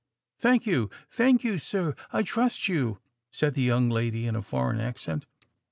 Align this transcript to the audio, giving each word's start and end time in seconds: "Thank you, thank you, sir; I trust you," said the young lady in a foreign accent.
"Thank 0.39 0.65
you, 0.65 0.89
thank 1.11 1.43
you, 1.43 1.59
sir; 1.59 1.93
I 2.11 2.23
trust 2.23 2.67
you," 2.67 2.97
said 3.29 3.53
the 3.53 3.61
young 3.61 3.87
lady 3.91 4.25
in 4.25 4.35
a 4.35 4.41
foreign 4.41 4.79
accent. 4.79 5.27